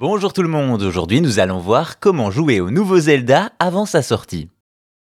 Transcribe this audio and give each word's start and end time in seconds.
Bonjour 0.00 0.32
tout 0.32 0.42
le 0.42 0.48
monde, 0.48 0.82
aujourd'hui 0.82 1.20
nous 1.20 1.40
allons 1.40 1.58
voir 1.58 1.98
comment 1.98 2.30
jouer 2.30 2.60
au 2.60 2.70
nouveau 2.70 3.00
Zelda 3.00 3.50
avant 3.58 3.84
sa 3.84 4.00
sortie. 4.00 4.48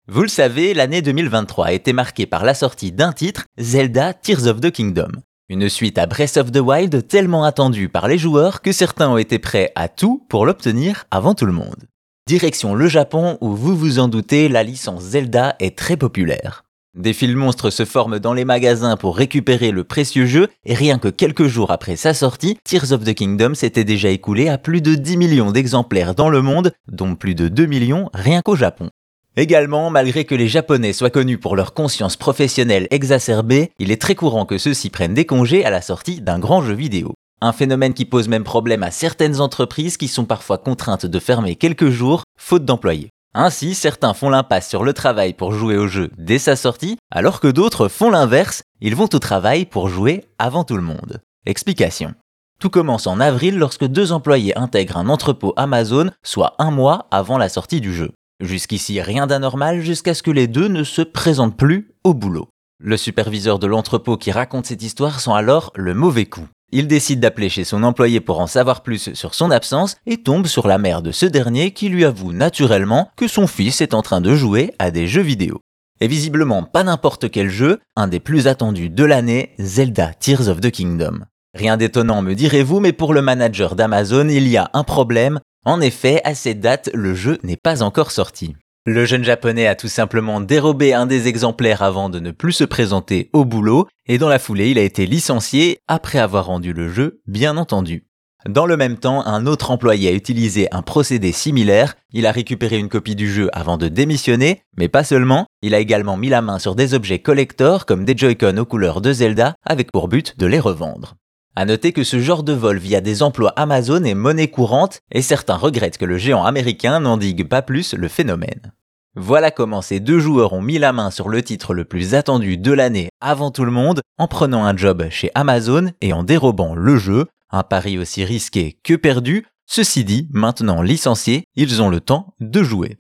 Vous 0.10 0.24
le 0.24 0.28
savez, 0.28 0.74
l'année 0.74 1.02
2023 1.02 1.68
a 1.68 1.72
été 1.72 1.94
marquée 1.94 2.26
par 2.26 2.44
la 2.44 2.54
sortie 2.54 2.92
d'un 2.92 3.14
titre, 3.14 3.46
Zelda 3.58 4.14
Tears 4.14 4.46
of 4.48 4.60
the 4.60 4.72
Kingdom. 4.72 5.08
Une 5.48 5.70
suite 5.70 5.98
à 5.98 6.06
Breath 6.06 6.36
of 6.36 6.52
the 6.52 6.58
Wild 6.58 7.08
tellement 7.08 7.46
attendue 7.46 7.88
par 7.88 8.10
les 8.10 8.18
joueurs 8.18 8.62
que 8.62 8.74
certains 8.74 9.10
ont 9.10 9.18
été 9.18 9.40
prêts 9.40 9.72
à 9.76 9.88
tout 9.88 10.26
pour 10.28 10.46
l'obtenir 10.46 11.06
avant 11.12 11.34
tout 11.34 11.46
le 11.46 11.54
monde. 11.54 11.86
Direction 12.28 12.76
le 12.76 12.90
Japon 12.90 13.38
où 13.40 13.56
vous 13.56 13.78
vous 13.78 14.00
en 14.00 14.10
doutez, 14.10 14.50
la 14.50 14.64
licence 14.64 15.04
Zelda 15.04 15.56
est 15.62 15.78
très 15.78 15.96
populaire. 15.96 16.63
Des 16.96 17.14
fils 17.14 17.36
monstres 17.36 17.72
se 17.72 17.86
forment 17.86 18.20
dans 18.20 18.34
les 18.34 18.46
magasins 18.46 18.98
pour 18.98 19.18
récupérer 19.18 19.72
le 19.72 19.84
précieux 19.84 20.28
jeu, 20.28 20.50
et 20.64 20.76
rien 20.76 21.00
que 21.00 21.08
quelques 21.08 21.48
jours 21.48 21.72
après 21.72 21.96
sa 21.96 22.14
sortie, 22.14 22.60
Tears 22.64 22.92
of 22.92 23.04
the 23.04 23.16
Kingdom 23.16 23.56
s'était 23.56 23.84
déjà 23.84 24.10
écoulé 24.10 24.48
à 24.48 24.60
plus 24.60 24.80
de 24.80 24.94
10 24.94 25.18
millions 25.18 25.52
d'exemplaires 25.52 26.14
dans 26.14 26.30
le 26.30 26.44
monde, 26.44 26.72
dont 26.88 27.16
plus 27.16 27.34
de 27.34 27.48
2 27.48 27.66
millions 27.66 28.12
rien 28.14 28.44
qu'au 28.44 28.56
Japon. 28.56 28.92
Également, 29.36 29.90
malgré 29.90 30.26
que 30.26 30.36
les 30.36 30.48
Japonais 30.48 30.94
soient 30.94 31.10
connus 31.10 31.40
pour 31.40 31.56
leur 31.56 31.74
conscience 31.74 32.16
professionnelle 32.16 32.88
exacerbée, 32.92 33.72
il 33.80 33.92
est 33.92 34.00
très 34.00 34.14
courant 34.14 34.46
que 34.46 34.60
ceux-ci 34.60 34.92
prennent 34.92 35.16
des 35.16 35.26
congés 35.26 35.66
à 35.66 35.72
la 35.72 35.82
sortie 35.82 36.22
d'un 36.22 36.38
grand 36.38 36.62
jeu 36.62 36.76
vidéo. 36.76 37.16
Un 37.42 37.54
phénomène 37.54 37.96
qui 37.96 38.06
pose 38.06 38.28
même 38.28 38.44
problème 38.44 38.84
à 38.84 38.92
certaines 38.92 39.42
entreprises 39.42 39.98
qui 39.98 40.08
sont 40.08 40.26
parfois 40.26 40.60
contraintes 40.60 41.08
de 41.08 41.20
fermer 41.20 41.56
quelques 41.56 41.90
jours, 41.90 42.22
faute 42.38 42.66
d'employés. 42.66 43.10
Ainsi, 43.36 43.74
certains 43.74 44.14
font 44.14 44.30
l'impasse 44.30 44.70
sur 44.70 44.84
le 44.84 44.94
travail 44.94 45.34
pour 45.34 45.54
jouer 45.54 45.76
au 45.76 45.88
jeu 45.88 46.12
dès 46.18 46.38
sa 46.38 46.56
sortie, 46.56 46.98
alors 47.10 47.40
que 47.40 47.48
d'autres 47.48 47.88
font 47.88 48.12
l'inverse, 48.12 48.62
ils 48.80 48.96
vont 48.96 49.10
au 49.12 49.20
travail 49.20 49.66
pour 49.66 49.90
jouer 49.90 50.26
avant 50.38 50.64
tout 50.64 50.76
le 50.76 50.84
monde. 50.84 51.20
Explication. 51.46 52.14
Tout 52.60 52.70
commence 52.70 53.08
en 53.08 53.20
avril 53.20 53.58
lorsque 53.58 53.86
deux 53.86 54.12
employés 54.12 54.58
intègrent 54.58 54.98
un 54.98 55.10
entrepôt 55.10 55.54
Amazon, 55.58 56.12
soit 56.24 56.56
un 56.60 56.70
mois 56.70 57.08
avant 57.10 57.40
la 57.40 57.50
sortie 57.50 57.82
du 57.82 57.94
jeu. 57.94 58.12
Jusqu'ici, 58.40 59.02
rien 59.02 59.26
d'anormal 59.26 59.82
jusqu'à 59.82 60.14
ce 60.14 60.24
que 60.24 60.32
les 60.32 60.48
deux 60.48 60.68
ne 60.68 60.84
se 60.84 61.02
présentent 61.02 61.58
plus 61.58 61.92
au 62.04 62.14
boulot. 62.14 62.50
Le 62.80 62.98
superviseur 62.98 63.60
de 63.60 63.68
l'entrepôt 63.68 64.18
qui 64.18 64.32
raconte 64.32 64.68
cette 64.68 64.84
histoire 64.84 65.20
sent 65.20 65.32
alors 65.34 65.72
le 65.76 65.94
mauvais 65.94 66.26
coup. 66.26 66.48
Il 66.76 66.88
décide 66.88 67.20
d'appeler 67.20 67.50
chez 67.50 67.66
son 67.66 67.84
employé 67.84 68.20
pour 68.20 68.40
en 68.40 68.48
savoir 68.48 68.82
plus 68.82 69.14
sur 69.14 69.36
son 69.36 69.52
absence 69.52 69.96
et 70.08 70.18
tombe 70.18 70.48
sur 70.48 70.68
la 70.68 70.80
mère 70.80 71.04
de 71.04 71.12
ce 71.12 71.28
dernier 71.28 71.70
qui 71.70 71.88
lui 71.88 72.04
avoue 72.04 72.34
naturellement 72.34 73.12
que 73.16 73.28
son 73.28 73.46
fils 73.46 73.80
est 73.80 73.94
en 73.94 74.02
train 74.02 74.22
de 74.22 74.34
jouer 74.34 74.74
à 74.80 74.90
des 74.90 75.06
jeux 75.06 75.22
vidéo. 75.22 75.60
Et 76.02 76.08
visiblement 76.08 76.64
pas 76.64 76.84
n'importe 76.84 77.30
quel 77.30 77.52
jeu, 77.52 77.80
un 77.96 78.08
des 78.08 78.20
plus 78.20 78.48
attendus 78.48 78.90
de 78.90 79.04
l'année, 79.04 79.52
Zelda 79.60 80.16
Tears 80.16 80.50
of 80.50 80.62
the 80.62 80.72
Kingdom. 80.72 81.20
Rien 81.54 81.78
d'étonnant 81.78 82.24
me 82.24 82.34
direz-vous, 82.34 82.80
mais 82.80 82.92
pour 82.92 83.14
le 83.14 83.22
manager 83.22 83.76
d'Amazon, 83.76 84.28
il 84.28 84.48
y 84.48 84.58
a 84.58 84.72
un 84.74 84.84
problème. 84.84 85.42
En 85.66 85.80
effet, 85.80 86.22
à 86.24 86.34
cette 86.34 86.60
date, 86.60 86.90
le 86.96 87.14
jeu 87.14 87.38
n'est 87.44 87.56
pas 87.56 87.84
encore 87.84 88.10
sorti. 88.10 88.56
Le 88.86 89.06
jeune 89.06 89.24
japonais 89.24 89.66
a 89.66 89.76
tout 89.76 89.88
simplement 89.88 90.42
dérobé 90.42 90.94
un 90.94 91.06
des 91.06 91.30
exemplaires 91.30 91.82
avant 91.84 92.10
de 92.10 92.20
ne 92.20 92.32
plus 92.32 92.52
se 92.52 92.66
présenter 92.66 93.30
au 93.32 93.46
boulot, 93.46 93.88
et 94.08 94.18
dans 94.18 94.28
la 94.28 94.40
foulée 94.40 94.72
il 94.72 94.78
a 94.78 94.82
été 94.82 95.06
licencié 95.06 95.80
après 95.88 96.20
avoir 96.20 96.48
rendu 96.48 96.74
le 96.74 96.90
jeu, 96.90 97.22
bien 97.26 97.56
entendu. 97.56 98.06
Dans 98.46 98.66
le 98.66 98.76
même 98.76 98.98
temps, 98.98 99.26
un 99.26 99.46
autre 99.46 99.72
employé 99.72 100.10
a 100.10 100.12
utilisé 100.12 100.68
un 100.74 100.82
procédé 100.82 101.32
similaire, 101.32 101.96
il 102.12 102.26
a 102.26 102.34
récupéré 102.34 102.78
une 102.78 102.90
copie 102.90 103.16
du 103.16 103.32
jeu 103.32 103.50
avant 103.54 103.78
de 103.78 103.88
démissionner, 103.88 104.64
mais 104.78 104.90
pas 104.90 105.06
seulement, 105.06 105.46
il 105.62 105.74
a 105.74 105.80
également 105.80 106.18
mis 106.18 106.28
la 106.28 106.42
main 106.42 106.60
sur 106.60 106.76
des 106.76 106.94
objets 106.94 107.20
collector 107.20 107.86
comme 107.86 108.04
des 108.04 108.18
Joy-Con 108.18 108.58
aux 108.58 108.66
couleurs 108.66 109.00
de 109.00 109.14
Zelda 109.14 109.56
avec 109.66 109.94
pour 109.94 110.10
but 110.10 110.38
de 110.38 110.46
les 110.46 110.60
revendre. 110.60 111.16
À 111.56 111.66
noter 111.66 111.94
que 111.94 112.04
ce 112.04 112.20
genre 112.20 112.42
de 112.42 112.54
vol 112.54 112.80
via 112.80 113.00
des 113.00 113.22
emplois 113.22 113.54
Amazon 113.58 114.04
est 114.06 114.16
monnaie 114.16 114.50
courante 114.50 115.02
et 115.12 115.22
certains 115.22 115.56
regrettent 115.56 116.00
que 116.00 116.06
le 116.06 116.18
géant 116.18 116.44
américain 116.44 117.00
n'endigue 117.00 117.48
pas 117.48 117.62
plus 117.62 117.94
le 117.94 118.08
phénomène. 118.08 118.74
Voilà 119.16 119.52
comment 119.52 119.84
ces 119.84 120.00
deux 120.00 120.18
joueurs 120.18 120.54
ont 120.54 120.64
mis 120.64 120.80
la 120.80 120.94
main 120.94 121.12
sur 121.12 121.30
le 121.30 121.44
titre 121.44 121.76
le 121.76 121.86
plus 121.86 122.16
attendu 122.16 122.58
de 122.58 122.72
l'année 122.72 123.10
avant 123.22 123.52
tout 123.52 123.66
le 123.66 123.72
monde 123.72 124.02
en 124.18 124.28
prenant 124.28 124.66
un 124.66 124.76
job 124.76 125.06
chez 125.12 125.30
Amazon 125.36 125.92
et 126.02 126.12
en 126.12 126.24
dérobant 126.24 126.74
le 126.74 126.98
jeu, 126.98 127.28
un 127.52 127.62
pari 127.62 128.00
aussi 128.00 128.26
risqué 128.26 128.80
que 128.84 128.96
perdu. 128.96 129.46
Ceci 129.68 130.04
dit, 130.04 130.28
maintenant 130.32 130.82
licenciés, 130.82 131.44
ils 131.56 131.84
ont 131.84 131.90
le 131.90 132.00
temps 132.00 132.34
de 132.40 132.64
jouer. 132.64 132.98